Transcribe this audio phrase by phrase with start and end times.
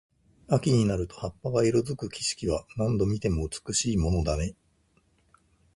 [0.47, 4.55] 秋になると葉っぱが色付く景色は、何度見ても美しいものだね。